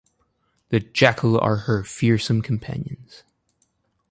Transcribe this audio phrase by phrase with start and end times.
[0.69, 3.21] The jackal are her fearsome companions.